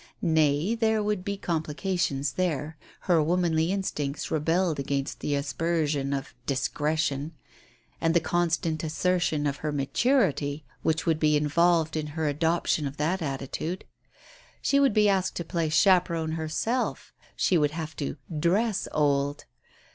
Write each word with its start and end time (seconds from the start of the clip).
Nay, 0.23 0.73
there 0.73 1.03
would 1.03 1.23
be 1.23 1.37
complications 1.37 2.31
there; 2.31 2.75
her 3.01 3.21
womanly 3.21 3.71
instincts 3.71 4.31
rebelled 4.31 4.79
against 4.79 5.19
the 5.19 5.35
aspersion 5.35 6.11
of" 6.11 6.33
dis 6.47 6.67
cretion" 6.67 7.33
and 8.01 8.15
the 8.15 8.19
constant 8.19 8.83
assertion 8.83 9.45
of 9.45 9.57
her 9.57 9.71
maturity 9.71 10.65
which 10.81 11.05
would 11.05 11.19
be 11.19 11.37
involved 11.37 11.95
in 11.95 12.07
her 12.17 12.27
adoption 12.27 12.87
of 12.87 12.97
that 12.97 13.21
attitude. 13.21 13.85
She 14.59 14.79
would 14.79 14.95
be 14.95 15.07
asked 15.07 15.35
to 15.35 15.45
play 15.45 15.69
chaperon 15.69 16.31
herself, 16.31 17.13
she 17.35 17.55
would 17.59 17.69
have 17.69 17.95
to 17.97 18.17
"dress 18.39 18.87
old." 18.91 19.45